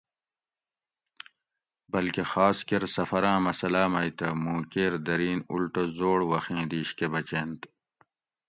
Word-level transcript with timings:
بلکہ 1.93 2.21
خاص 2.31 2.57
کۤر 2.67 2.83
سفراۤں 2.95 3.39
مسلاۤ 3.47 3.87
مئی 3.93 4.11
تہ 4.17 4.27
مُوں 4.43 4.61
کیر 4.71 4.93
درین 5.05 5.39
اُلٹہ 5.51 5.83
زوڑ 5.97 6.19
وخیں 6.31 6.63
دِیش 6.71 6.89
کہ 6.97 7.07
بچینت 7.13 7.59